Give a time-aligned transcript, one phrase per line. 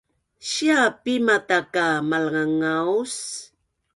[0.49, 3.15] sia Pima ta ka malngangaus